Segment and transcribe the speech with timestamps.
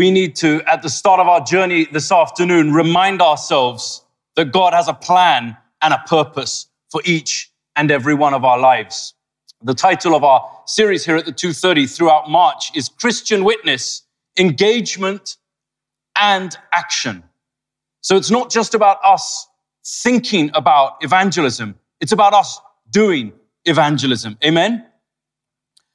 [0.00, 4.02] we need to, at the start of our journey this afternoon, remind ourselves
[4.34, 8.58] that God has a plan and a purpose for each and every one of our
[8.58, 9.12] lives.
[9.62, 14.00] The title of our series here at the 230 throughout March is Christian Witness,
[14.38, 15.36] Engagement
[16.16, 17.22] and Action.
[18.00, 19.48] So it's not just about us
[19.84, 21.78] thinking about evangelism.
[22.00, 22.58] It's about us
[22.88, 23.34] doing
[23.66, 24.38] evangelism.
[24.42, 24.82] Amen?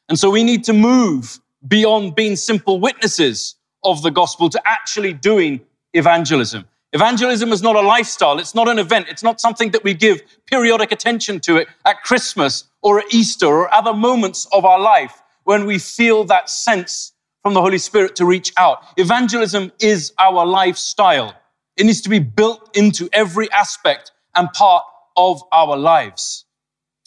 [0.10, 3.55] And so we need to move beyond being simple witnesses
[3.86, 5.62] of the gospel to actually doing
[5.94, 6.66] evangelism.
[6.92, 8.40] Evangelism is not a lifestyle.
[8.40, 9.08] It's not an event.
[9.10, 13.48] It's not something that we give periodic attention to it at Christmas or at Easter
[13.48, 18.16] or other moments of our life when we feel that sense from the Holy Spirit
[18.16, 18.84] to reach out.
[18.98, 21.36] Evangelism is our lifestyle.
[21.78, 24.84] It needs to be built into every aspect and part
[25.18, 26.46] of our lives.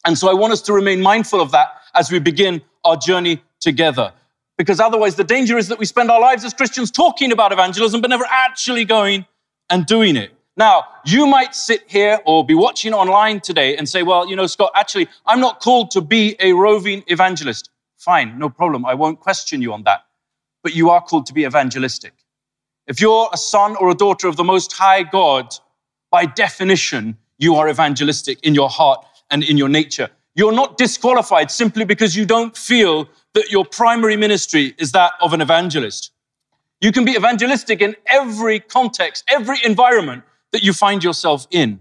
[0.04, 3.42] And so I want us to remain mindful of that as we begin our journey
[3.60, 4.12] together.
[4.58, 8.00] Because otherwise, the danger is that we spend our lives as Christians talking about evangelism,
[8.00, 9.24] but never actually going
[9.70, 10.32] and doing it.
[10.56, 14.48] Now, you might sit here or be watching online today and say, well, you know,
[14.48, 17.70] Scott, actually, I'm not called to be a roving evangelist.
[17.96, 18.84] Fine, no problem.
[18.84, 20.04] I won't question you on that.
[20.64, 22.12] But you are called to be evangelistic.
[22.88, 25.54] If you're a son or a daughter of the Most High God,
[26.10, 30.10] by definition, you are evangelistic in your heart and in your nature.
[30.34, 35.32] You're not disqualified simply because you don't feel that your primary ministry is that of
[35.32, 36.12] an evangelist.
[36.80, 41.80] You can be evangelistic in every context, every environment that you find yourself in.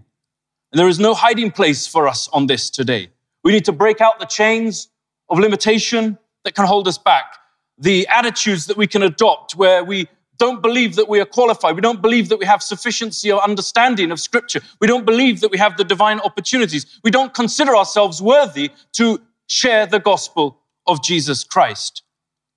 [0.72, 3.10] And there is no hiding place for us on this today.
[3.44, 4.88] We need to break out the chains
[5.28, 7.36] of limitation that can hold us back,
[7.78, 11.74] the attitudes that we can adopt where we don't believe that we are qualified.
[11.74, 14.60] We don't believe that we have sufficiency or understanding of scripture.
[14.80, 17.00] We don't believe that we have the divine opportunities.
[17.02, 22.02] We don't consider ourselves worthy to share the gospel of Jesus Christ.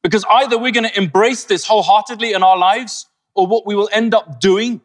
[0.01, 3.89] Because either we're going to embrace this wholeheartedly in our lives, or what we will
[3.91, 4.81] end up doing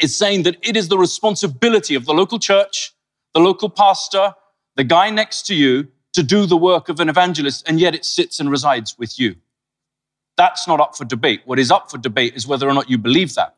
[0.00, 2.92] is saying that it is the responsibility of the local church,
[3.34, 4.34] the local pastor,
[4.76, 8.04] the guy next to you to do the work of an evangelist, and yet it
[8.04, 9.36] sits and resides with you.
[10.36, 11.42] That's not up for debate.
[11.44, 13.56] What is up for debate is whether or not you believe that.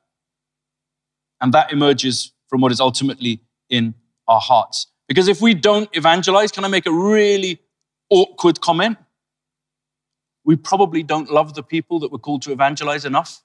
[1.40, 3.94] And that emerges from what is ultimately in
[4.28, 4.86] our hearts.
[5.08, 7.60] Because if we don't evangelize, can I make a really
[8.10, 8.98] awkward comment?
[10.44, 13.42] We probably don't love the people that we're called to evangelize enough.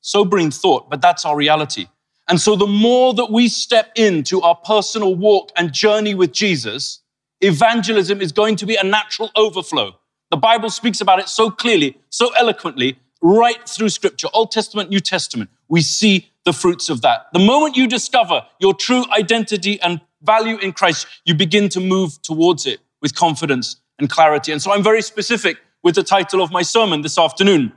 [0.00, 1.86] Sobering thought, but that's our reality.
[2.28, 7.00] And so the more that we step into our personal walk and journey with Jesus,
[7.40, 9.96] evangelism is going to be a natural overflow.
[10.30, 15.00] The Bible speaks about it so clearly, so eloquently, right through scripture, Old Testament, New
[15.00, 15.50] Testament.
[15.68, 17.26] We see the fruits of that.
[17.32, 22.20] The moment you discover your true identity and value in Christ, you begin to move
[22.22, 24.52] towards it with confidence and clarity.
[24.52, 27.72] And so I'm very specific with the title of my sermon this afternoon.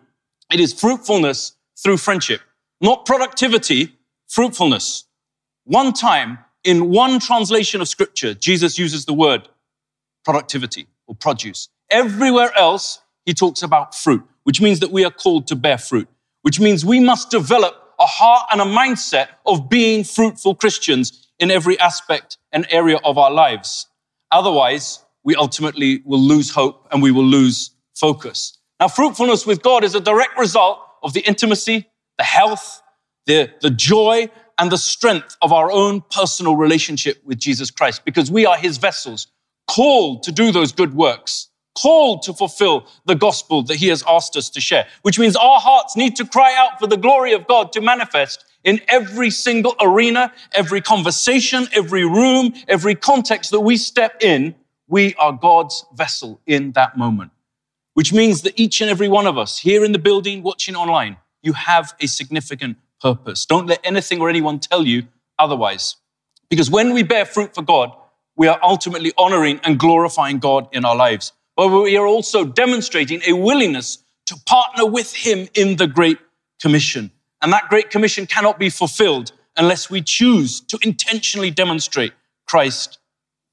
[0.52, 2.42] It is fruitfulness through friendship,
[2.82, 3.96] not productivity,
[4.28, 5.06] fruitfulness.
[5.66, 9.48] One time in one translation of scripture, Jesus uses the word
[10.26, 11.70] productivity or produce.
[11.90, 16.08] Everywhere else, he talks about fruit, which means that we are called to bear fruit,
[16.42, 21.52] which means we must develop a heart and a mindset of being fruitful Christians in
[21.52, 23.88] every aspect and area of our lives.
[24.32, 28.58] Otherwise, we ultimately will lose hope and we will lose focus.
[28.80, 32.82] Now, fruitfulness with God is a direct result of the intimacy, the health,
[33.28, 38.32] the, the joy, and the strength of our own personal relationship with Jesus Christ because
[38.32, 39.28] we are his vessels,
[39.68, 44.36] called to do those good works called to fulfill the gospel that he has asked
[44.36, 47.48] us to share, which means our hearts need to cry out for the glory of
[47.48, 53.78] God to manifest in every single arena, every conversation, every room, every context that we
[53.78, 54.56] step in.
[54.90, 57.32] We are God's vessel in that moment,
[57.94, 61.16] which means that each and every one of us here in the building, watching online,
[61.42, 63.46] you have a significant purpose.
[63.46, 65.04] Don't let anything or anyone tell you
[65.38, 65.96] otherwise.
[66.50, 67.96] Because when we bear fruit for God,
[68.36, 73.22] we are ultimately honoring and glorifying God in our lives but we are also demonstrating
[73.28, 73.98] a willingness
[74.28, 76.18] to partner with Him in the Great
[76.62, 77.12] Commission.
[77.42, 82.14] And that Great Commission cannot be fulfilled unless we choose to intentionally demonstrate
[82.48, 83.00] Christ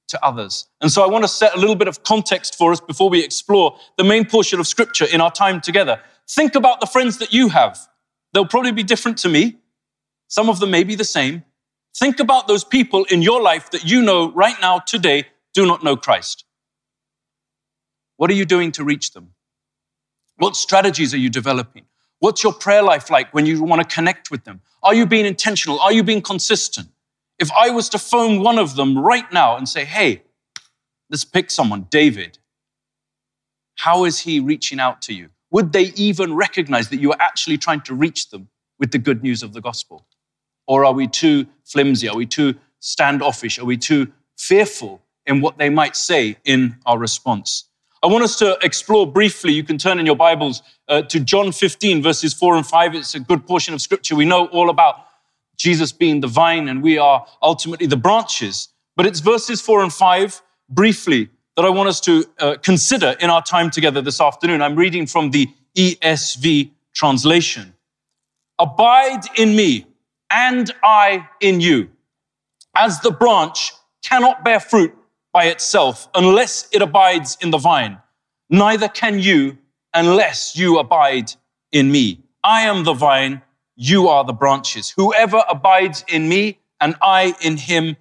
[0.08, 0.68] to others.
[0.80, 3.24] And so I want to set a little bit of context for us before we
[3.24, 6.00] explore the main portion of Scripture in our time together.
[6.28, 7.78] Think about the friends that you have.
[8.32, 9.56] They'll probably be different to me.
[10.28, 11.44] Some of them may be the same.
[11.98, 15.82] Think about those people in your life that you know right now, today, do not
[15.82, 16.44] know Christ.
[18.16, 19.32] What are you doing to reach them?
[20.36, 21.84] What strategies are you developing?
[22.18, 24.60] What's your prayer life like when you want to connect with them?
[24.82, 25.80] Are you being intentional?
[25.80, 26.88] Are you being consistent?
[27.38, 30.22] If I was to phone one of them right now and say, hey,
[31.10, 32.38] let's pick someone, David,
[33.76, 35.28] how is he reaching out to you?
[35.50, 38.48] would they even recognize that you are actually trying to reach them
[38.78, 40.06] with the good news of the gospel?
[40.66, 42.08] Or are we too flimsy?
[42.08, 43.58] Are we too standoffish?
[43.58, 47.70] Are we too fearful in what they might say in our response?
[48.02, 49.52] I want us to explore briefly.
[49.52, 52.94] You can turn in your Bibles uh, to John 15, verses 4 and 5.
[52.94, 54.14] It's a good portion of scripture.
[54.14, 55.05] We know all about
[55.56, 58.68] Jesus being the vine and we are ultimately the branches.
[58.96, 63.30] But it's verses 4 and 5 briefly that I want us to uh, consider in
[63.30, 64.62] our time together this afternoon.
[64.62, 67.74] I'm reading from the ESV translation.
[68.58, 69.86] Abide in me
[70.30, 71.90] and I in you.
[72.74, 73.72] As the branch
[74.04, 74.94] cannot bear fruit
[75.32, 77.98] by itself unless it abides in the vine,
[78.50, 79.58] neither can you
[79.94, 81.32] unless you abide
[81.72, 82.20] in me.
[82.44, 83.42] I am the vine,
[83.76, 84.90] you are the branches.
[84.96, 87.96] Whoever abides in me and I in him,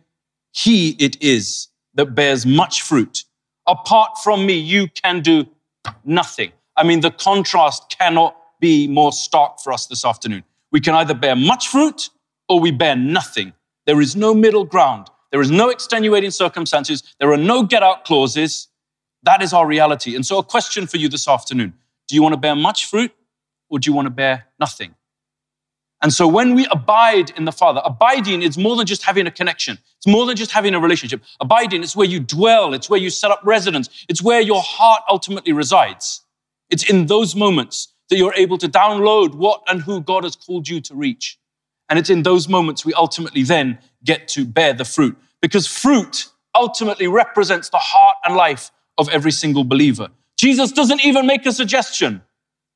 [0.52, 3.26] he it is that bears much fruit.
[3.68, 5.46] Apart from me, you can do
[6.04, 6.52] nothing.
[6.78, 10.44] I mean, the contrast cannot be more stark for us this afternoon.
[10.72, 12.10] We can either bear much fruit
[12.50, 13.54] or we bear nothing.
[13.86, 15.08] There is no middle ground.
[15.32, 17.04] There is no extenuating circumstances.
[17.20, 18.68] There are no get out clauses.
[19.24, 20.16] That is our reality.
[20.16, 21.74] And so, a question for you this afternoon
[22.08, 23.12] Do you want to bear much fruit
[23.70, 24.96] or do you want to bear nothing?
[26.02, 29.32] And so, when we abide in the Father, abiding is more than just having a
[29.32, 29.80] connection.
[29.98, 31.22] It's more than just having a relationship.
[31.40, 35.04] Abiding is where you dwell, it's where you set up residence, it's where your heart
[35.10, 36.22] ultimately resides.
[36.70, 40.68] It's in those moments that you're able to download what and who God has called
[40.68, 41.40] you to reach.
[41.90, 45.18] And it's in those moments we ultimately then get to bear the fruit.
[45.42, 50.10] Because fruit ultimately represents the heart and life of every single believer.
[50.38, 52.22] Jesus doesn't even make a suggestion.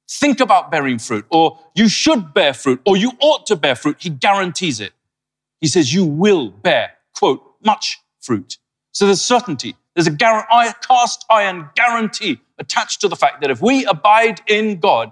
[0.09, 3.97] Think about bearing fruit, or you should bear fruit, or you ought to bear fruit.
[3.99, 4.93] He guarantees it.
[5.61, 8.57] He says, You will bear, quote, much fruit.
[8.91, 9.75] So there's certainty.
[9.93, 15.11] There's a cast iron guarantee attached to the fact that if we abide in God,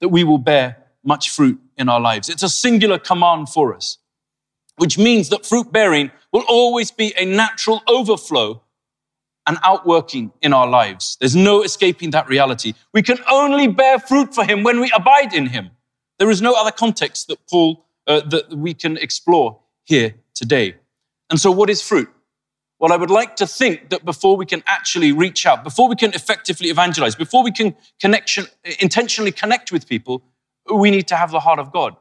[0.00, 2.28] that we will bear much fruit in our lives.
[2.28, 3.98] It's a singular command for us,
[4.76, 8.62] which means that fruit bearing will always be a natural overflow
[9.46, 11.16] and outworking in our lives.
[11.20, 12.74] There's no escaping that reality.
[12.92, 15.70] We can only bear fruit for Him when we abide in Him.
[16.18, 20.76] There is no other context that Paul uh, that we can explore here today.
[21.30, 22.08] And so, what is fruit?
[22.78, 25.96] Well, I would like to think that before we can actually reach out, before we
[25.96, 28.46] can effectively evangelize, before we can connection,
[28.80, 30.22] intentionally connect with people,
[30.72, 31.94] we need to have the heart of God.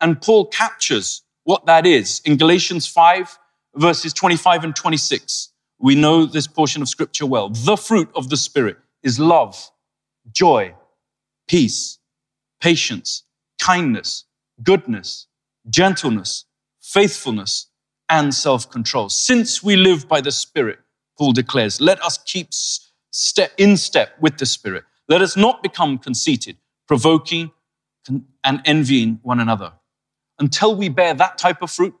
[0.00, 3.38] And Paul captures what that is in Galatians 5,
[3.76, 5.49] verses 25 and 26.
[5.80, 7.48] We know this portion of scripture well.
[7.48, 9.70] The fruit of the Spirit is love,
[10.30, 10.74] joy,
[11.48, 11.98] peace,
[12.60, 13.24] patience,
[13.60, 14.24] kindness,
[14.62, 15.26] goodness,
[15.70, 16.44] gentleness,
[16.82, 17.68] faithfulness,
[18.10, 19.08] and self control.
[19.08, 20.80] Since we live by the Spirit,
[21.18, 22.48] Paul declares, let us keep
[23.10, 24.84] step in step with the Spirit.
[25.08, 27.52] Let us not become conceited, provoking
[28.44, 29.72] and envying one another.
[30.38, 31.94] Until we bear that type of fruit,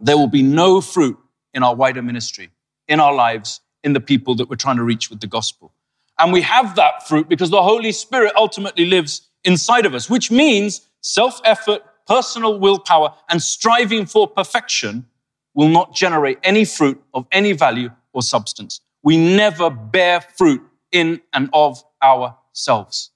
[0.00, 1.18] there will be no fruit
[1.54, 2.50] in our wider ministry,
[2.92, 5.72] in our lives, in the people that we're trying to reach with the gospel.
[6.18, 10.30] And we have that fruit because the Holy Spirit ultimately lives inside of us, which
[10.30, 15.06] means self effort, personal willpower, and striving for perfection
[15.54, 18.82] will not generate any fruit of any value or substance.
[19.02, 20.62] We never bear fruit
[20.92, 23.10] in and of ourselves.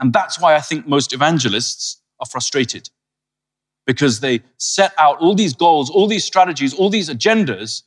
[0.00, 2.90] And that's why I think most evangelists are frustrated
[3.86, 7.82] because they set out all these goals, all these strategies, all these agendas,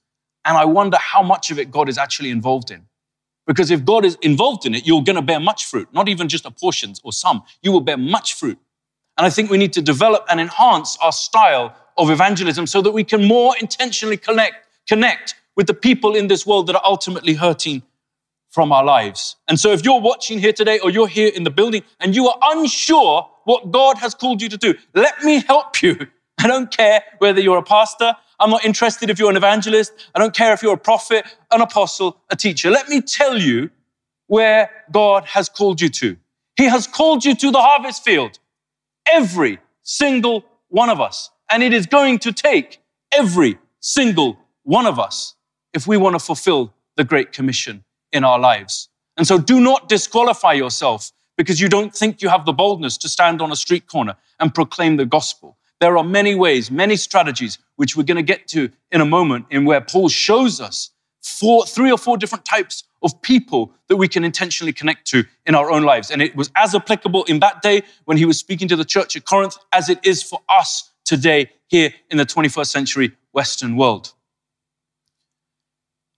[0.45, 2.85] and I wonder how much of it God is actually involved in.
[3.47, 6.27] Because if God is involved in it, you're going to bear much fruit, not even
[6.27, 7.43] just a portion or some.
[7.61, 8.57] You will bear much fruit.
[9.17, 12.91] And I think we need to develop and enhance our style of evangelism so that
[12.91, 14.55] we can more intentionally connect,
[14.87, 17.83] connect with the people in this world that are ultimately hurting
[18.49, 19.35] from our lives.
[19.47, 22.27] And so if you're watching here today or you're here in the building and you
[22.27, 26.07] are unsure what God has called you to do, let me help you.
[26.39, 28.15] I don't care whether you're a pastor.
[28.39, 29.93] I'm not interested if you're an evangelist.
[30.13, 32.69] I don't care if you're a prophet, an apostle, a teacher.
[32.69, 33.69] Let me tell you
[34.27, 36.17] where God has called you to.
[36.55, 38.39] He has called you to the harvest field.
[39.11, 41.29] Every single one of us.
[41.49, 42.79] And it is going to take
[43.11, 45.35] every single one of us
[45.73, 48.89] if we want to fulfill the Great Commission in our lives.
[49.17, 53.09] And so do not disqualify yourself because you don't think you have the boldness to
[53.09, 55.57] stand on a street corner and proclaim the gospel.
[55.81, 59.45] There are many ways, many strategies, which we're going to get to in a moment,
[59.49, 60.91] in where Paul shows us
[61.21, 65.55] four, three or four different types of people that we can intentionally connect to in
[65.55, 66.11] our own lives.
[66.11, 69.15] And it was as applicable in that day when he was speaking to the church
[69.15, 74.13] at Corinth as it is for us today here in the 21st century Western world.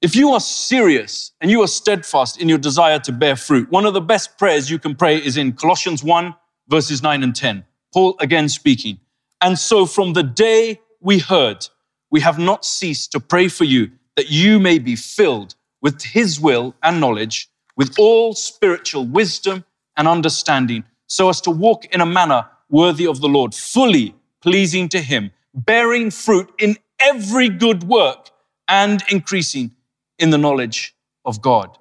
[0.01, 3.85] If you are serious and you are steadfast in your desire to bear fruit, one
[3.85, 6.35] of the best prayers you can pray is in Colossians 1,
[6.67, 7.65] verses 9 and 10.
[7.93, 8.99] Paul again speaking.
[9.41, 11.67] And so from the day we heard,
[12.09, 16.39] we have not ceased to pray for you that you may be filled with his
[16.39, 19.63] will and knowledge, with all spiritual wisdom
[19.95, 24.89] and understanding, so as to walk in a manner worthy of the Lord, fully pleasing
[24.89, 28.29] to him, bearing fruit in every good work
[28.67, 29.71] and increasing
[30.19, 31.77] in the knowledge of God.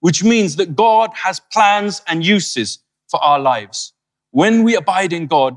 [0.00, 3.92] Which means that God has plans and uses for our lives.
[4.30, 5.56] When we abide in God,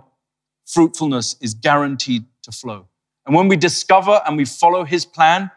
[0.66, 2.88] fruitfulness is guaranteed to flow.
[3.26, 5.52] And when we discover and we follow his plan,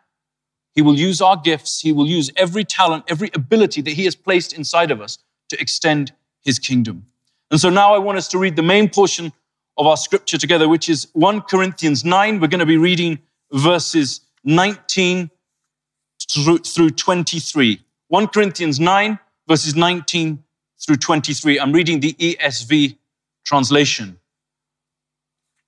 [0.74, 4.14] he will use our gifts, he will use every talent, every ability that he has
[4.14, 5.18] placed inside of us
[5.50, 7.06] to extend his kingdom.
[7.50, 9.32] And so now I want us to read the main portion
[9.76, 12.40] of our scripture together, which is 1 Corinthians 9.
[12.40, 13.18] We're going to be reading
[13.52, 15.30] verses 19
[16.30, 17.80] through 23.
[18.08, 19.18] 1 Corinthians 9,
[19.48, 20.42] verses 19
[20.84, 21.60] through 23.
[21.60, 22.96] I'm reading the ESV
[23.44, 24.18] translation.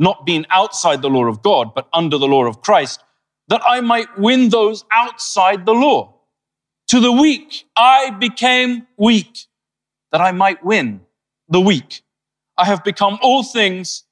[0.00, 3.04] not being outside the law of God, but under the law of Christ,
[3.48, 6.16] that I might win those outside the law.
[6.88, 9.46] To the weak, I became weak,
[10.10, 11.02] that I might win
[11.48, 12.02] the weak.
[12.56, 14.04] I have become all things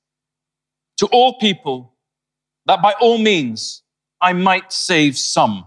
[0.99, 1.95] to all people,
[2.67, 3.83] that by all means
[4.21, 5.67] I might save some.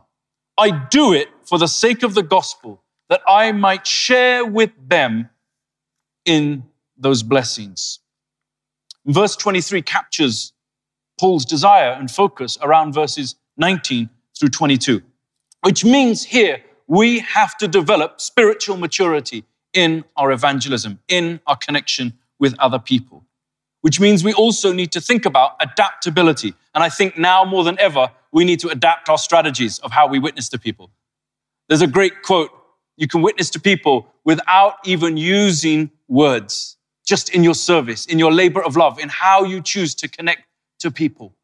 [0.55, 5.29] I do it for the sake of the gospel, that I might share with them
[6.25, 6.63] in
[6.95, 7.99] those blessings.
[9.13, 10.53] Verse 23 captures
[11.19, 15.01] Paul's desire and focus around verses 19 through 22,
[15.63, 22.13] which means here we have to develop spiritual maturity in our evangelism, in our connection
[22.39, 23.23] with other people,
[23.81, 26.53] which means we also need to think about adaptability.
[26.73, 30.07] And I think now more than ever, we need to adapt our strategies of how
[30.07, 30.89] we witness to people.
[31.69, 32.51] There's a great quote
[32.97, 36.77] you can witness to people without even using words,
[37.11, 40.43] just in your service, in your labor of love, in how you choose to connect
[40.79, 41.35] to people.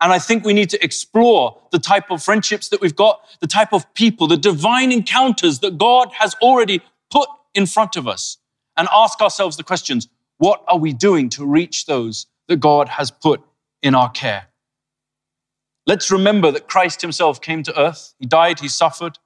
[0.00, 3.46] And I think we need to explore the type of friendships that we've got, the
[3.46, 8.38] type of people, the divine encounters that God has already put in front of us,
[8.76, 10.08] and ask ourselves the questions
[10.38, 13.40] what are we doing to reach those that God has put
[13.84, 14.48] in our care?
[15.86, 18.12] Let's remember that Christ himself came to earth.
[18.18, 19.20] He died, he suffered,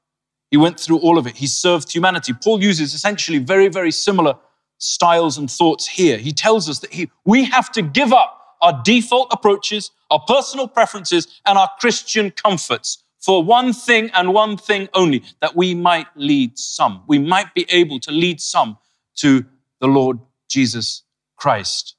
[0.51, 1.39] he went through all of it.
[1.39, 2.35] He served humanity.
[2.35, 4.37] Paul uses essentially very, very similar
[4.81, 6.19] styles and thoughts here.
[6.19, 10.67] He tells us that he, we have to give up our default approaches, our personal
[10.67, 16.07] preferences, and our Christian comforts for one thing and one thing only, that we might
[16.17, 17.03] lead some.
[17.07, 18.79] We might be able to lead some
[19.17, 19.45] to
[19.81, 20.19] the Lord
[20.49, 21.03] Jesus
[21.37, 21.97] Christ.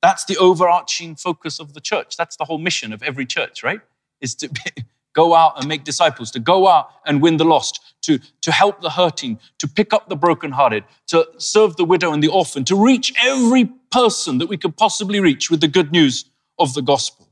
[0.00, 2.16] That's the overarching focus of the church.
[2.16, 3.80] That's the whole mission of every church, right?
[4.20, 4.84] Is to be,
[5.14, 8.80] go out and make disciples, to go out and win the lost, to, to help
[8.80, 12.74] the hurting, to pick up the brokenhearted, to serve the widow and the orphan, to
[12.74, 16.24] reach every person that we could possibly reach with the good news
[16.58, 17.28] of the gospel.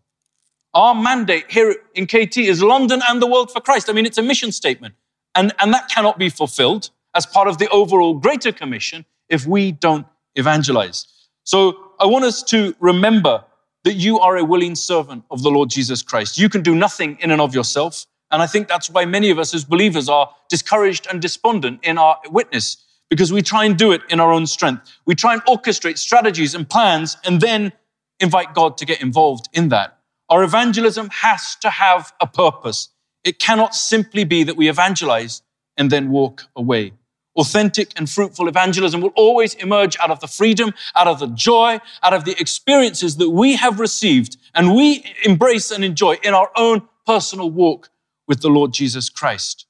[0.74, 3.88] Our mandate here in KT is London and the world for Christ.
[3.88, 4.94] I mean, it's a mission statement.
[5.34, 9.72] And, and that cannot be fulfilled as part of the overall greater commission if we
[9.72, 11.06] don't evangelize.
[11.44, 13.44] So I want us to remember
[13.84, 16.36] that you are a willing servant of the Lord Jesus Christ.
[16.36, 18.04] You can do nothing in and of yourself.
[18.30, 21.98] And I think that's why many of us as believers are discouraged and despondent in
[21.98, 22.78] our witness
[23.08, 24.92] because we try and do it in our own strength.
[25.04, 27.72] We try and orchestrate strategies and plans and then
[28.18, 29.98] invite God to get involved in that.
[30.28, 32.88] Our evangelism has to have a purpose.
[33.22, 35.42] It cannot simply be that we evangelize
[35.76, 36.94] and then walk away.
[37.36, 41.78] Authentic and fruitful evangelism will always emerge out of the freedom, out of the joy,
[42.02, 46.50] out of the experiences that we have received and we embrace and enjoy in our
[46.56, 47.90] own personal walk
[48.26, 49.66] with the Lord Jesus Christ.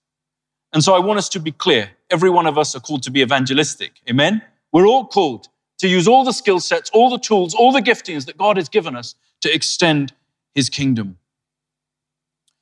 [0.73, 1.91] And so I want us to be clear.
[2.11, 4.01] Every one of us are called to be evangelistic.
[4.09, 4.43] Amen?
[4.73, 5.49] We're all called
[5.79, 8.69] to use all the skill sets, all the tools, all the giftings that God has
[8.69, 10.13] given us to extend
[10.55, 11.19] his kingdom.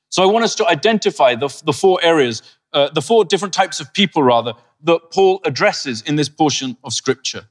[0.09, 2.41] So I want us to identify the, the four areas,
[2.73, 6.93] uh, the four different types of people, rather, that Paul addresses in this portion of
[6.93, 7.45] scripture.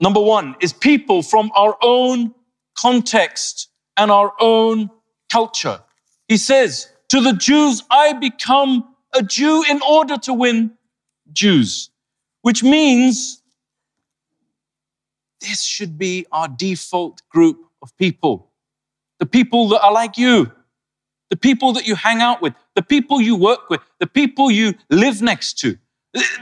[0.00, 2.34] Number one is people from our own
[2.78, 4.90] context and our own
[5.30, 5.80] culture.
[6.28, 10.72] He says, To the Jews, I become a Jew in order to win
[11.32, 11.90] Jews,
[12.42, 13.42] which means
[15.40, 18.50] this should be our default group of people.
[19.18, 20.50] The people that are like you,
[21.30, 24.74] the people that you hang out with, the people you work with, the people you
[24.90, 25.78] live next to,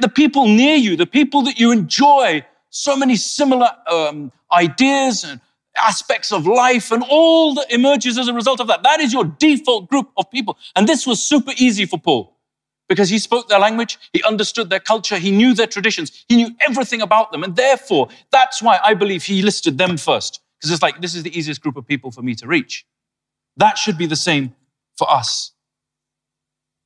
[0.01, 5.41] the people near you, the people that you enjoy so many similar um, ideas and
[5.77, 8.83] aspects of life and all that emerges as a result of that.
[8.83, 10.57] That is your default group of people.
[10.77, 12.37] And this was super easy for Paul
[12.89, 16.51] because he spoke their language, he understood their culture, he knew their traditions, he knew
[16.61, 17.43] everything about them.
[17.43, 21.23] And therefore, that's why I believe he listed them first because it's like, this is
[21.23, 22.87] the easiest group of people for me to reach.
[23.57, 24.55] That should be the same
[24.97, 25.53] for us.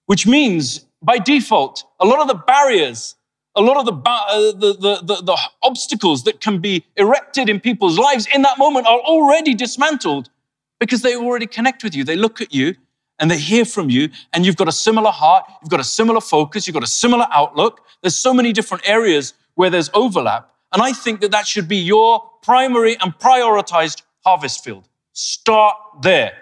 [0.06, 3.14] Which means, by default, a lot of the barriers
[3.58, 7.58] a lot of the, uh, the, the, the, the obstacles that can be erected in
[7.58, 10.30] people's lives in that moment are already dismantled
[10.78, 12.04] because they already connect with you.
[12.04, 12.76] They look at you
[13.18, 16.20] and they hear from you, and you've got a similar heart, you've got a similar
[16.20, 17.80] focus, you've got a similar outlook.
[18.00, 20.54] There's so many different areas where there's overlap.
[20.72, 24.88] And I think that that should be your primary and prioritized harvest field.
[25.14, 26.32] Start there.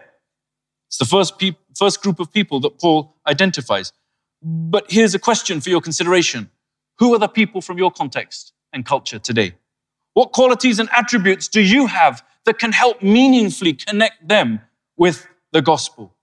[0.89, 3.95] It's the first, pe- first group of people that Paul identifies.
[4.43, 6.51] But here's a question for your consideration
[6.99, 9.55] who are the people from your context and culture today?
[10.15, 14.61] What qualities and attributes do you have that can help meaningfully connect them
[14.97, 16.15] with the gospel?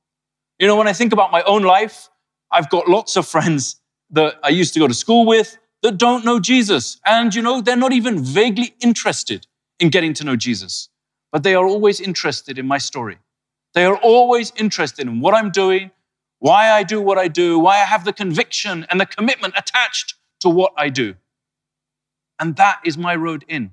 [0.59, 2.09] You know, when I think about my own life,
[2.51, 3.79] I've got lots of friends
[4.11, 6.99] that I used to go to school with that don't know Jesus.
[7.05, 9.45] And, you know, they're not even vaguely interested
[9.79, 10.89] in getting to know Jesus,
[11.31, 13.17] but they are always interested in my story.
[13.73, 15.91] They are always interested in what I'm doing,
[16.39, 20.15] why I do what I do, why I have the conviction and the commitment attached
[20.43, 21.15] to what I do.
[22.39, 23.71] And that is my road in.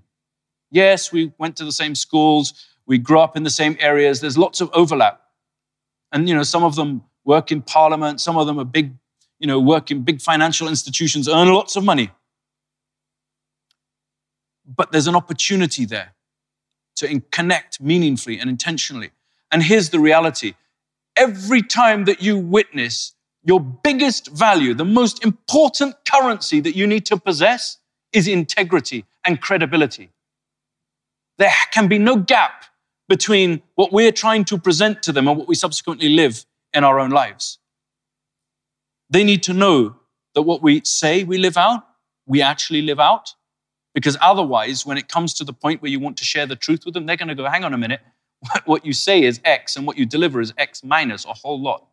[0.70, 2.54] Yes, we went to the same schools,
[2.86, 5.20] we grew up in the same areas, there's lots of overlap.
[6.12, 8.94] And, you know, some of them work in parliament, some of them are big,
[9.40, 12.10] you know, work in big financial institutions, earn lots of money.
[14.64, 16.14] But there's an opportunity there
[16.96, 19.10] to connect meaningfully and intentionally.
[19.50, 20.54] And here's the reality
[21.16, 27.06] every time that you witness your biggest value, the most important currency that you need
[27.06, 27.78] to possess
[28.12, 30.10] is integrity and credibility.
[31.38, 32.64] There can be no gap
[33.08, 37.00] between what we're trying to present to them and what we subsequently live in our
[37.00, 37.58] own lives.
[39.08, 39.96] They need to know
[40.34, 41.82] that what we say we live out,
[42.26, 43.34] we actually live out.
[43.92, 46.84] Because otherwise, when it comes to the point where you want to share the truth
[46.84, 48.00] with them, they're going to go, hang on a minute,
[48.64, 51.86] what you say is X and what you deliver is X minus a whole lot.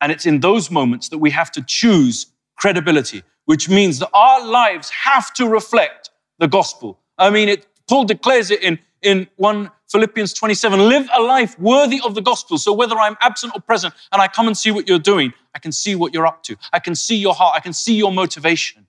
[0.00, 4.46] And it's in those moments that we have to choose credibility, which means that our
[4.46, 6.98] lives have to reflect the gospel.
[7.18, 12.00] I mean, it, Paul declares it in, in 1 Philippians 27 live a life worthy
[12.04, 12.58] of the gospel.
[12.58, 15.58] So whether I'm absent or present and I come and see what you're doing, I
[15.58, 16.56] can see what you're up to.
[16.72, 17.54] I can see your heart.
[17.56, 18.86] I can see your motivation.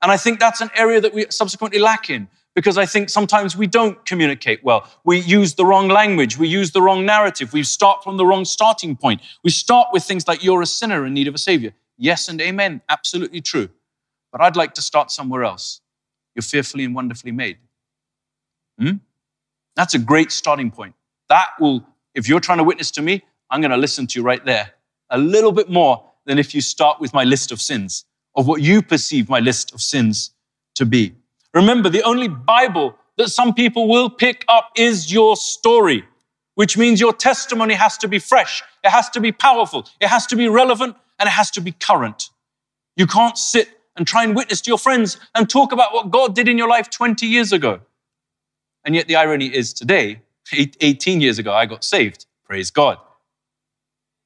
[0.00, 3.56] And I think that's an area that we subsequently lack in because I think sometimes
[3.56, 4.88] we don't communicate well.
[5.04, 6.36] We use the wrong language.
[6.38, 7.52] We use the wrong narrative.
[7.52, 9.22] We start from the wrong starting point.
[9.42, 11.72] We start with things like, you're a sinner in need of a savior.
[11.96, 12.82] Yes and amen.
[12.88, 13.68] Absolutely true.
[14.30, 15.80] But I'd like to start somewhere else.
[16.34, 17.58] You're fearfully and wonderfully made.
[18.78, 18.96] Hmm?
[19.76, 20.94] That's a great starting point.
[21.28, 24.24] That will, if you're trying to witness to me, I'm going to listen to you
[24.24, 24.72] right there
[25.10, 28.62] a little bit more than if you start with my list of sins, of what
[28.62, 30.30] you perceive my list of sins
[30.74, 31.14] to be.
[31.54, 36.04] Remember, the only Bible that some people will pick up is your story,
[36.54, 40.26] which means your testimony has to be fresh, it has to be powerful, it has
[40.26, 42.30] to be relevant, and it has to be current.
[42.96, 46.34] You can't sit and try and witness to your friends and talk about what God
[46.34, 47.80] did in your life 20 years ago.
[48.84, 52.26] And yet, the irony is today, 18 years ago, I got saved.
[52.44, 52.98] Praise God.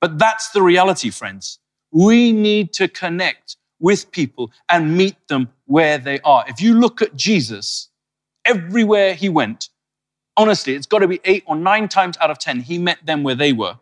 [0.01, 1.59] But that's the reality, friends.
[1.91, 6.45] We need to connect with people and meet them where they are.
[6.49, 7.89] If you look at Jesus,
[8.45, 9.69] everywhere he went,
[10.37, 13.23] honestly, it's got to be eight or nine times out of 10, he met them
[13.23, 13.79] where they were.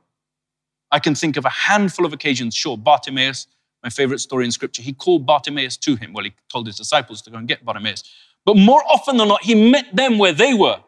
[0.90, 3.46] I can think of a handful of occasions, sure, Bartimaeus,
[3.82, 6.14] my favorite story in scripture, he called Bartimaeus to him.
[6.14, 8.02] Well, he told his disciples to go and get Bartimaeus.
[8.46, 10.82] But more often than not, he met them where they were.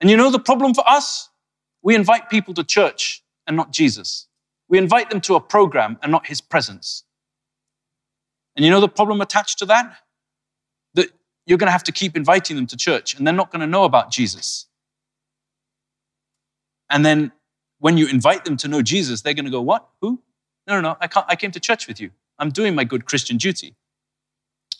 [0.00, 1.28] And you know the problem for us?
[1.82, 4.26] We invite people to church and not Jesus.
[4.68, 7.04] We invite them to a program and not his presence.
[8.56, 9.96] And you know the problem attached to that?
[10.94, 11.10] That
[11.46, 13.66] you're going to have to keep inviting them to church and they're not going to
[13.66, 14.66] know about Jesus.
[16.90, 17.32] And then
[17.78, 19.88] when you invite them to know Jesus, they're going to go, What?
[20.00, 20.20] Who?
[20.66, 20.96] No, no, no.
[21.00, 22.10] I, can't, I came to church with you.
[22.38, 23.74] I'm doing my good Christian duty.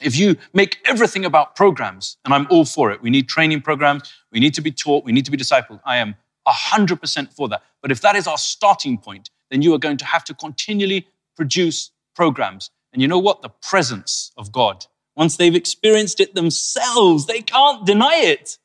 [0.00, 4.12] If you make everything about programs, and I'm all for it, we need training programs,
[4.32, 5.80] we need to be taught, we need to be discipled.
[5.84, 7.62] I am 100% for that.
[7.80, 11.06] But if that is our starting point, then you are going to have to continually
[11.36, 12.70] produce programs.
[12.92, 13.42] And you know what?
[13.42, 14.86] The presence of God.
[15.16, 18.58] Once they've experienced it themselves, they can't deny it.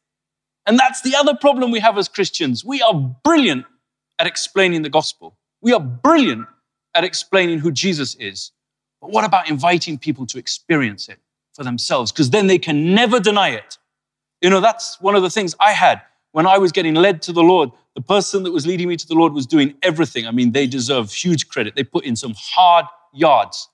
[0.65, 2.63] And that's the other problem we have as Christians.
[2.63, 3.65] We are brilliant
[4.19, 5.37] at explaining the gospel.
[5.61, 6.47] We are brilliant
[6.93, 8.51] at explaining who Jesus is.
[9.01, 11.19] But what about inviting people to experience it
[11.53, 12.11] for themselves?
[12.11, 13.77] Because then they can never deny it.
[14.41, 17.31] You know, that's one of the things I had when I was getting led to
[17.31, 17.71] the Lord.
[17.95, 20.27] The person that was leading me to the Lord was doing everything.
[20.27, 21.75] I mean, they deserve huge credit.
[21.75, 23.69] They put in some hard yards.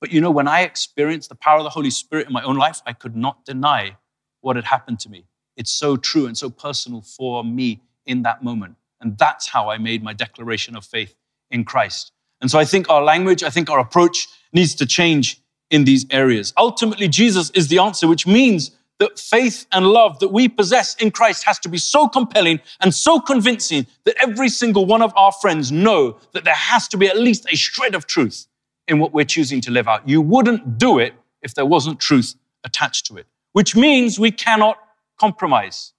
[0.00, 2.56] But you know, when I experienced the power of the Holy Spirit in my own
[2.56, 3.96] life, I could not deny
[4.40, 5.24] what had happened to me.
[5.56, 8.76] It's so true and so personal for me in that moment.
[9.00, 11.14] And that's how I made my declaration of faith
[11.50, 12.12] in Christ.
[12.40, 16.06] And so I think our language, I think our approach needs to change in these
[16.10, 16.52] areas.
[16.56, 21.10] Ultimately, Jesus is the answer, which means that faith and love that we possess in
[21.10, 25.32] Christ has to be so compelling and so convincing that every single one of our
[25.32, 28.46] friends know that there has to be at least a shred of truth
[28.88, 30.08] in what we're choosing to live out.
[30.08, 34.78] You wouldn't do it if there wasn't truth attached to it, which means we cannot
[35.18, 35.92] compromise.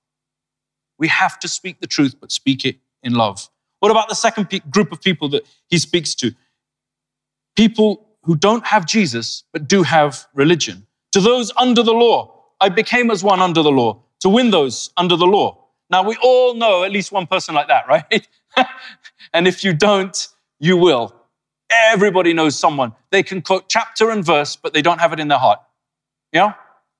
[0.97, 3.49] We have to speak the truth, but speak it in love.
[3.79, 6.33] What about the second group of people that he speaks to?
[7.55, 10.87] People who don't have Jesus, but do have religion.
[11.13, 14.91] To those under the law, I became as one under the law, to win those
[14.97, 15.65] under the law.
[15.89, 18.27] Now, we all know at least one person like that, right?
[19.33, 20.27] and if you don't,
[20.59, 21.15] you will.
[21.69, 22.93] Everybody knows someone.
[23.11, 25.59] They can quote chapter and verse, but they don't have it in their heart.
[26.31, 26.53] Yeah?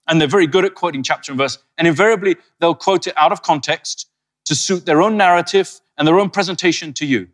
[0.07, 1.57] And they're very good at quoting chapter and verse.
[1.77, 4.07] And invariably, they'll quote it out of context
[4.45, 7.27] to suit their own narrative and their own presentation to you.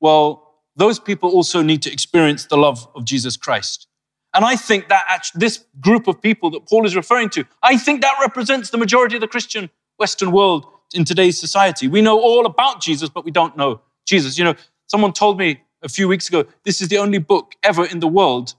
[0.00, 3.86] Well, those people also need to experience the love of Jesus Christ.
[4.34, 7.76] And I think that actually, this group of people that Paul is referring to, I
[7.76, 11.86] think that represents the majority of the Christian Western world in today's society.
[11.86, 14.36] We know all about Jesus, but we don't know Jesus.
[14.36, 14.54] You know,
[14.88, 18.08] someone told me a few weeks ago, this is the only book ever in the
[18.08, 18.54] world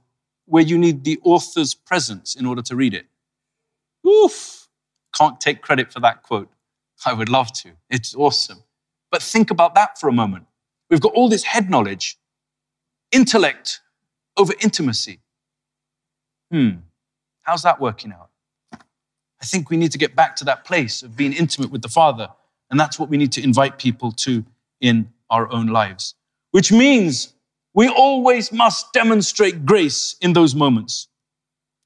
[0.46, 3.08] where you need the author's presence in order to read it.
[4.08, 4.68] Oof.
[5.14, 6.50] Can't take credit for that quote.
[7.06, 7.72] I would love to.
[7.90, 8.64] It's awesome.
[9.12, 10.46] But think about that for a moment.
[10.90, 12.18] We've got all this head knowledge,
[13.12, 13.82] intellect
[14.38, 15.20] over intimacy.
[16.52, 16.70] Hmm,
[17.42, 18.30] how's that working out?
[19.42, 21.90] I think we need to get back to that place of being intimate with the
[21.90, 22.30] Father.
[22.70, 24.46] And that's what we need to invite people to
[24.82, 26.16] in our own lives,
[26.56, 27.34] which means
[27.74, 31.10] we always must demonstrate grace in those moments.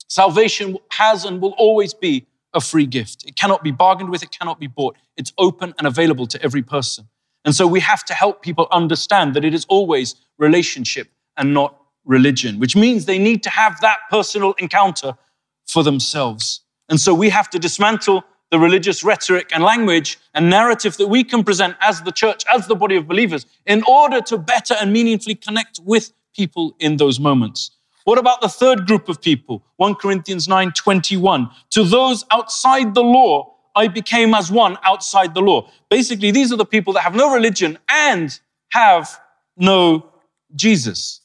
[0.10, 3.24] Salvation has and will always be a free gift.
[3.26, 4.96] It cannot be bargained with, it cannot be bought.
[5.18, 7.10] It's open and available to every person.
[7.46, 11.76] And so we have to help people understand that it is always relationship and not
[12.06, 15.18] religion, which means they need to have that personal encounter
[15.66, 16.62] for themselves.
[16.90, 21.24] And so we have to dismantle the religious rhetoric and language and narrative that we
[21.24, 24.92] can present as the church, as the body of believers, in order to better and
[24.92, 27.72] meaningfully connect with people in those moments.
[28.06, 29.64] What about the third group of people?
[29.78, 31.50] 1 Corinthians 9 21.
[31.72, 35.70] To those outside the law, I became as one outside the law.
[35.90, 39.20] Basically, these are the people that have no religion and have
[39.58, 40.10] no
[40.56, 41.22] Jesus.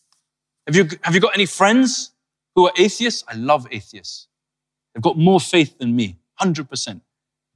[0.66, 2.12] Have you, have you got any friends
[2.54, 3.24] who are atheists?
[3.28, 4.28] I love atheists.
[4.94, 7.00] They've got more faith than me, 100%.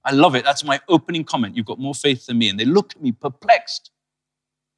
[0.08, 0.42] I love it.
[0.42, 1.54] That's my opening comment.
[1.54, 2.48] You've got more faith than me.
[2.48, 3.90] And they look at me perplexed.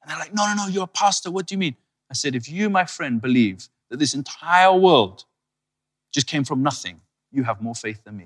[0.01, 1.31] And they're like, no, no, no, you're a pastor.
[1.31, 1.77] What do you mean?
[2.09, 5.23] I said, if you, my friend, believe that this entire world
[6.13, 6.99] just came from nothing,
[7.31, 8.25] you have more faith than me.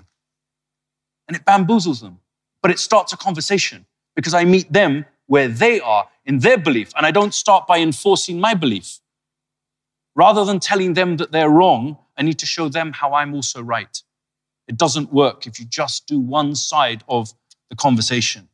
[1.28, 2.18] And it bamboozles them.
[2.60, 6.90] But it starts a conversation because I meet them where they are in their belief.
[6.96, 8.98] And I don't start by enforcing my belief.
[10.16, 13.62] Rather than telling them that they're wrong, I need to show them how I'm also
[13.62, 14.02] right.
[14.68, 17.32] It doesn't work if you just do one side of
[17.70, 18.48] the conversation.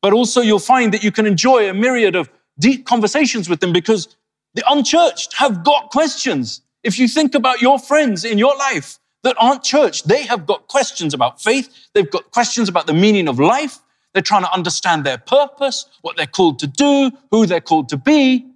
[0.00, 3.72] But also, you'll find that you can enjoy a myriad of deep conversations with them
[3.72, 4.16] because
[4.54, 6.60] the unchurched have got questions.
[6.82, 10.66] If you think about your friends in your life that aren't church, they have got
[10.66, 11.88] questions about faith.
[11.94, 13.78] They've got questions about the meaning of life.
[14.12, 17.96] They're trying to understand their purpose, what they're called to do, who they're called to
[17.96, 18.46] be.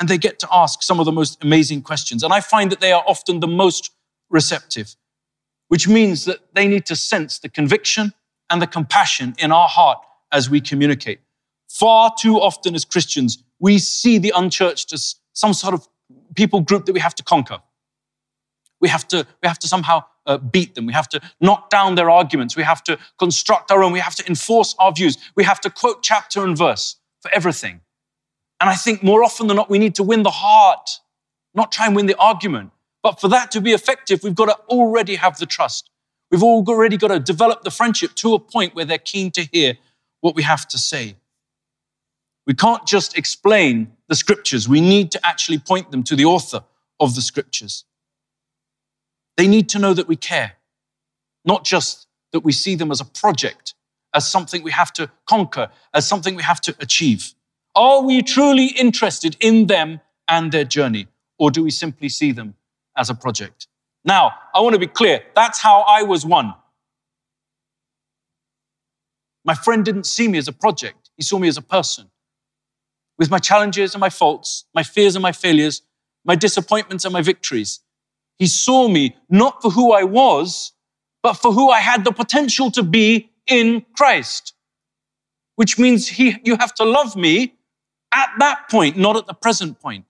[0.00, 2.24] And they get to ask some of the most amazing questions.
[2.24, 3.92] And I find that they are often the most
[4.28, 4.96] receptive,
[5.68, 8.12] which means that they need to sense the conviction
[8.50, 9.98] and the compassion in our heart
[10.30, 11.20] as we communicate.
[11.68, 15.88] Far too often as Christians, we see the unchurched as some sort of
[16.34, 17.58] people group that we have to conquer.
[18.80, 20.86] We have to, we have to somehow uh, beat them.
[20.86, 22.56] We have to knock down their arguments.
[22.56, 23.92] We have to construct our own.
[23.92, 25.16] We have to enforce our views.
[25.34, 27.80] We have to quote chapter and verse for everything.
[28.60, 31.00] And I think more often than not, we need to win the heart,
[31.54, 32.70] not try and win the argument.
[33.04, 35.90] But for that to be effective, we've got to already have the trust.
[36.30, 39.74] We've already got to develop the friendship to a point where they're keen to hear
[40.22, 41.16] what we have to say.
[42.46, 46.64] We can't just explain the scriptures, we need to actually point them to the author
[46.98, 47.84] of the scriptures.
[49.36, 50.52] They need to know that we care,
[51.44, 53.74] not just that we see them as a project,
[54.14, 57.34] as something we have to conquer, as something we have to achieve.
[57.74, 62.54] Are we truly interested in them and their journey, or do we simply see them
[62.96, 63.68] as a project?
[64.04, 66.54] Now, I want to be clear that's how I was won.
[69.44, 72.10] My friend didn't see me as a project, he saw me as a person.
[73.18, 75.82] With my challenges and my faults, my fears and my failures,
[76.24, 77.80] my disappointments and my victories.
[78.38, 80.72] He saw me not for who I was,
[81.22, 84.54] but for who I had the potential to be in Christ.
[85.56, 87.54] Which means he, you have to love me
[88.12, 90.06] at that point, not at the present point.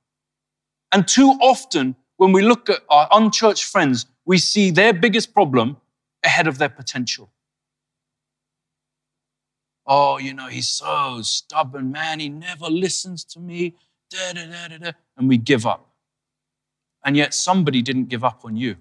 [0.92, 5.77] And too often, when we look at our unchurched friends, we see their biggest problem
[6.22, 7.31] ahead of their potential.
[9.87, 12.20] Oh, you know, he's so stubborn, man.
[12.20, 13.74] He never listens to me.
[14.11, 15.90] Da, da, da, da, And we give up.
[17.05, 18.77] And yet somebody didn't give up on you.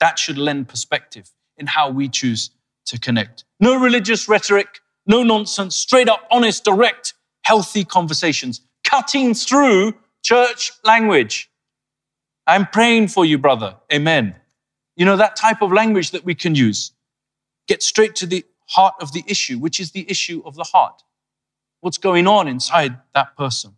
[0.00, 2.50] That should lend perspective in how we choose
[2.86, 3.44] to connect.
[3.60, 11.50] No religious rhetoric, no nonsense, straight up, honest, direct, healthy conversations, cutting through church language.
[12.46, 13.76] I'm praying for you, brother.
[13.92, 14.36] Amen.
[14.96, 16.92] You know, that type of language that we can use.
[17.66, 21.02] Get straight to the heart of the issue, which is the issue of the heart.
[21.80, 23.74] What's going on inside that person?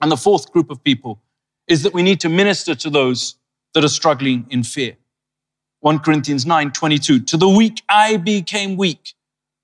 [0.00, 1.20] And the fourth group of people
[1.66, 3.36] is that we need to minister to those
[3.74, 4.96] that are struggling in fear.
[5.80, 7.20] 1 Corinthians 9 22.
[7.20, 9.14] To the weak I became weak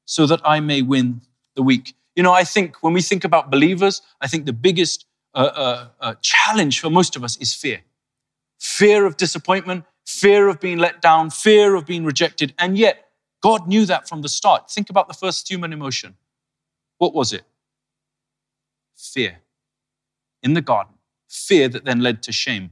[0.05, 1.23] so that I may win
[1.57, 1.95] the weak.
[2.15, 5.89] You know, I think when we think about believers, I think the biggest uh, uh,
[6.01, 7.81] uh, challenge for most of us is fear
[8.65, 12.55] fear of disappointment, fear of being let down, fear of being rejected.
[12.59, 13.09] And yet,
[13.43, 14.71] God knew that from the start.
[14.71, 16.17] Think about the first human emotion.
[16.97, 17.43] What was it?
[18.97, 19.41] Fear.
[20.43, 20.95] In the garden,
[21.29, 22.71] fear that then led to shame.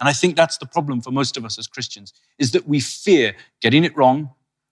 [0.00, 2.80] And I think that's the problem for most of us as Christians is that we
[2.80, 4.30] fear getting it wrong.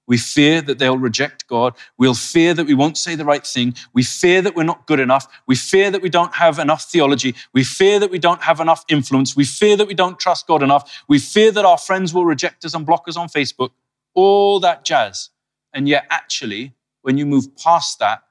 [0.09, 1.75] We fear that they'll reject God.
[1.99, 3.75] We'll fear that we won't say the right thing.
[3.93, 5.29] We fear that we're not good enough.
[5.47, 7.37] We fear that we don't have enough theology.
[7.53, 9.37] We fear that we don't have enough influence.
[9.37, 11.05] We fear that we don't trust God enough.
[11.07, 13.71] We fear that our friends will reject us and block us on Facebook
[14.19, 15.31] all that jazz.
[15.73, 18.23] And yet, actually, when you move past that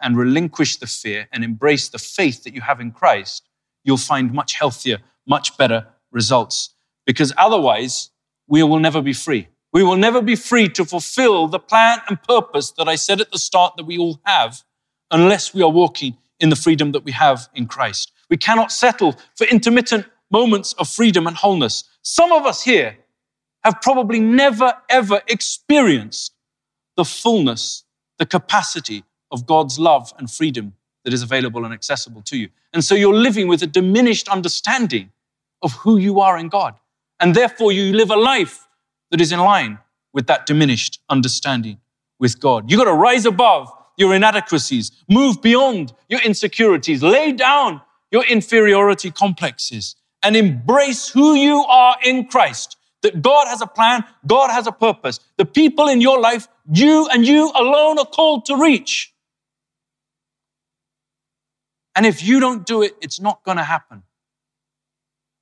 [0.00, 3.48] and relinquish the fear and embrace the faith that you have in Christ,
[3.84, 6.74] you'll find much healthier, much better results.
[7.06, 8.10] Because otherwise,
[8.48, 9.46] we will never be free.
[9.72, 13.30] We will never be free to fulfill the plan and purpose that I said at
[13.30, 14.62] the start that we all have
[15.10, 18.12] unless we are walking in the freedom that we have in Christ.
[18.28, 21.84] We cannot settle for intermittent moments of freedom and wholeness.
[22.02, 22.96] Some of us here
[23.64, 26.32] have probably never, ever experienced
[26.96, 27.84] the fullness,
[28.18, 32.48] the capacity of God's love and freedom that is available and accessible to you.
[32.72, 35.10] And so you're living with a diminished understanding
[35.62, 36.74] of who you are in God.
[37.18, 38.66] And therefore, you live a life
[39.10, 39.78] that is in line
[40.12, 41.78] with that diminished understanding
[42.18, 42.70] with God.
[42.70, 49.10] You got to rise above your inadequacies, move beyond your insecurities, lay down your inferiority
[49.10, 54.66] complexes, and embrace who you are in Christ that God has a plan, God has
[54.66, 55.20] a purpose.
[55.36, 59.14] The people in your life, you and you alone are called to reach.
[61.94, 64.02] And if you don't do it, it's not going to happen.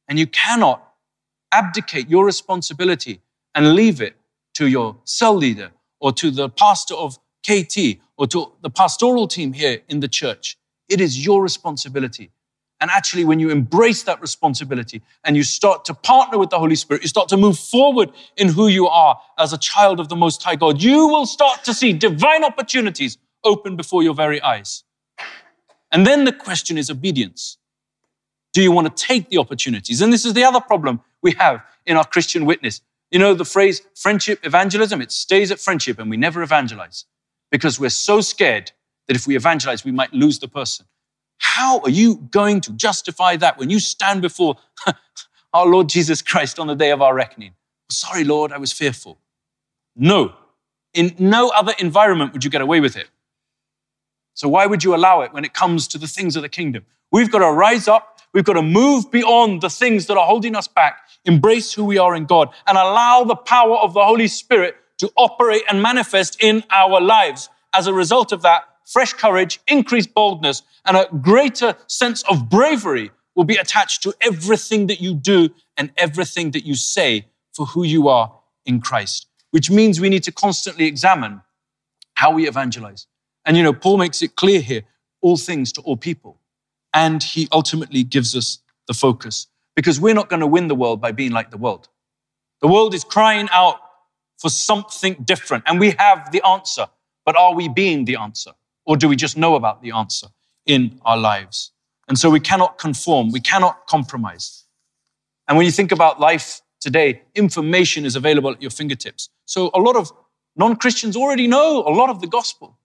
[0.08, 0.82] And you cannot
[1.52, 3.20] abdicate your responsibility
[3.58, 4.14] and leave it
[4.54, 9.52] to your cell leader or to the pastor of KT or to the pastoral team
[9.52, 10.56] here in the church.
[10.88, 12.30] It is your responsibility
[12.80, 16.76] and actually, when you embrace that responsibility and you start to partner with the Holy
[16.76, 20.14] Spirit, you start to move forward in who you are as a child of the
[20.14, 24.84] Most High God, you will start to see divine opportunities open before your very eyes.
[25.90, 27.58] And then the question is obedience.
[28.52, 30.00] Do you want to take the opportunities?
[30.00, 32.80] And this is the other problem we have in our Christian witness.
[33.10, 37.04] You know, the phrase friendship evangelism, it stays at friendship and we never evangelize
[37.50, 38.72] because we're so scared
[39.06, 40.86] that if we evangelize, we might lose the person.
[41.38, 44.56] How are you going to justify that when you stand before
[45.52, 47.54] our Lord Jesus Christ on the day of our reckoning?
[47.90, 49.18] Sorry, Lord, I was fearful.
[49.96, 50.34] No.
[50.92, 53.08] In no other environment would you get away with it.
[54.34, 56.84] So why would you allow it when it comes to the things of the kingdom?
[57.10, 58.17] We've got to rise up.
[58.34, 61.98] We've got to move beyond the things that are holding us back, embrace who we
[61.98, 66.42] are in God, and allow the power of the Holy Spirit to operate and manifest
[66.42, 67.48] in our lives.
[67.74, 73.10] As a result of that, fresh courage, increased boldness, and a greater sense of bravery
[73.34, 77.84] will be attached to everything that you do and everything that you say for who
[77.84, 78.34] you are
[78.66, 81.42] in Christ, which means we need to constantly examine
[82.14, 83.06] how we evangelize.
[83.44, 84.82] And you know, Paul makes it clear here
[85.20, 86.40] all things to all people.
[86.98, 88.58] And he ultimately gives us
[88.88, 91.88] the focus because we're not going to win the world by being like the world.
[92.60, 93.78] The world is crying out
[94.36, 96.88] for something different, and we have the answer.
[97.24, 98.50] But are we being the answer?
[98.84, 100.26] Or do we just know about the answer
[100.66, 101.70] in our lives?
[102.08, 104.64] And so we cannot conform, we cannot compromise.
[105.46, 109.28] And when you think about life today, information is available at your fingertips.
[109.44, 110.10] So a lot of
[110.56, 112.76] non Christians already know a lot of the gospel,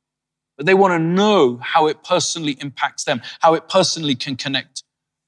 [0.58, 4.84] but they want to know how it personally impacts them, how it personally can connect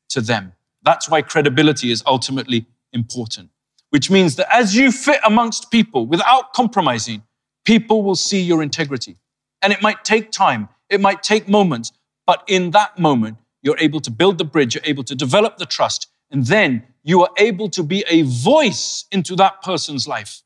[0.10, 0.54] to them.
[0.84, 3.50] That's why credibility is ultimately important,
[3.90, 7.24] which means that as you fit amongst people without compromising,
[7.66, 9.18] people will see your integrity.
[9.62, 11.92] And it might take time, it might take moments,
[12.28, 15.66] but in that moment, you're able to build the bridge, you're able to develop the
[15.66, 20.44] trust, and then you are able to be a voice into that person's life.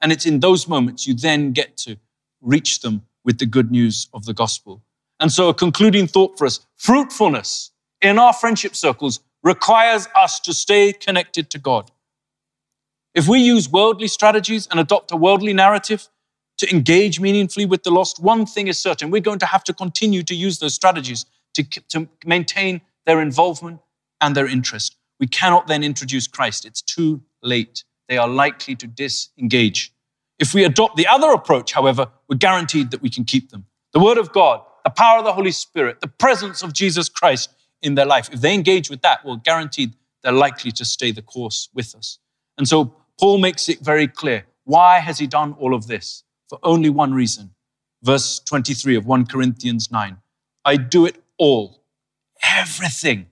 [0.00, 1.98] And it's in those moments you then get to
[2.40, 4.82] reach them with the good news of the gospel.
[5.20, 10.54] And so, a concluding thought for us fruitfulness in our friendship circles requires us to
[10.54, 11.90] stay connected to God.
[13.14, 16.08] If we use worldly strategies and adopt a worldly narrative
[16.56, 19.74] to engage meaningfully with the lost, one thing is certain we're going to have to
[19.74, 23.80] continue to use those strategies to, to maintain their involvement
[24.22, 24.96] and their interest.
[25.20, 26.64] We cannot then introduce Christ.
[26.64, 27.84] It's too late.
[28.08, 29.92] They are likely to disengage.
[30.38, 33.66] If we adopt the other approach, however, we're guaranteed that we can keep them.
[33.92, 37.50] The Word of God, the power of the Holy Spirit, the presence of Jesus Christ
[37.82, 38.28] in their life.
[38.32, 42.18] If they engage with that, we're guaranteed they're likely to stay the course with us.
[42.56, 44.46] And so Paul makes it very clear.
[44.64, 46.24] Why has he done all of this?
[46.48, 47.50] For only one reason.
[48.02, 50.18] Verse 23 of 1 Corinthians 9.
[50.64, 51.82] I do it all,
[52.42, 53.26] everything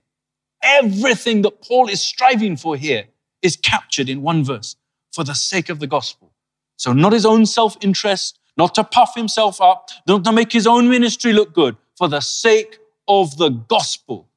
[0.63, 3.05] Everything that Paul is striving for here
[3.41, 4.75] is captured in one verse
[5.13, 6.33] for the sake of the gospel.
[6.77, 10.65] So, not his own self interest, not to puff himself up, not to make his
[10.65, 14.29] own ministry look good, for the sake of the gospel,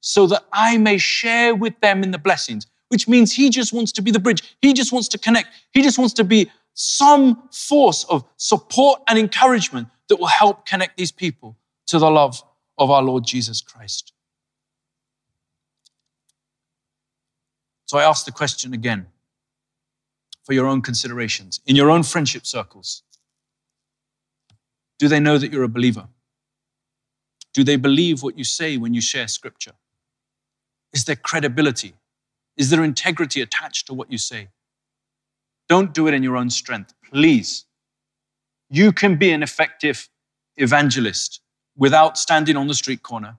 [0.00, 3.92] so that I may share with them in the blessings, which means he just wants
[3.92, 4.56] to be the bridge.
[4.60, 5.48] He just wants to connect.
[5.72, 10.96] He just wants to be some force of support and encouragement that will help connect
[10.96, 12.42] these people to the love
[12.78, 14.12] of our Lord Jesus Christ.
[17.86, 19.06] So I ask the question again
[20.44, 21.60] for your own considerations.
[21.66, 23.02] In your own friendship circles,
[24.98, 26.08] do they know that you're a believer?
[27.54, 29.72] Do they believe what you say when you share scripture?
[30.92, 31.94] Is there credibility?
[32.56, 34.48] Is there integrity attached to what you say?
[35.68, 37.64] Don't do it in your own strength, please.
[38.68, 40.08] You can be an effective
[40.56, 41.40] evangelist
[41.76, 43.38] without standing on the street corner,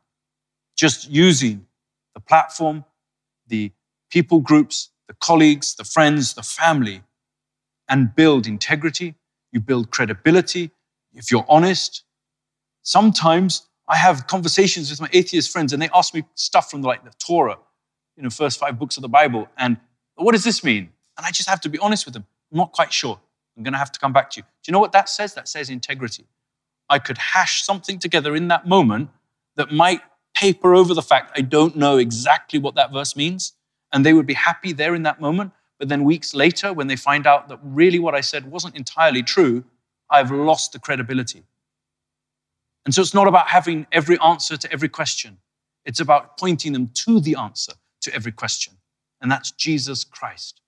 [0.75, 1.65] just using
[2.13, 2.85] the platform,
[3.47, 3.71] the
[4.09, 7.03] people groups, the colleagues, the friends, the family,
[7.89, 9.15] and build integrity.
[9.51, 10.71] You build credibility.
[11.13, 12.03] If you're honest,
[12.81, 17.03] sometimes I have conversations with my atheist friends and they ask me stuff from like
[17.03, 17.57] the Torah,
[18.15, 19.47] you know, first five books of the Bible.
[19.57, 19.77] And
[20.15, 20.89] what does this mean?
[21.17, 22.25] And I just have to be honest with them.
[22.51, 23.19] I'm not quite sure.
[23.55, 24.43] I'm going to have to come back to you.
[24.43, 25.33] Do you know what that says?
[25.35, 26.25] That says integrity.
[26.89, 29.09] I could hash something together in that moment
[29.55, 30.01] that might
[30.35, 33.53] paper over the fact I don't know exactly what that verse means
[33.93, 35.51] and they would be happy there in that moment.
[35.79, 39.23] But then weeks later, when they find out that really what I said wasn't entirely
[39.23, 39.63] true,
[40.09, 41.43] I've lost the credibility.
[42.85, 45.37] And so it's not about having every answer to every question,
[45.85, 48.73] it's about pointing them to the answer to every question.
[49.21, 50.59] And that's Jesus Christ,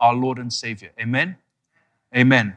[0.00, 0.90] our Lord and Savior.
[1.00, 1.36] Amen?
[2.16, 2.54] Amen.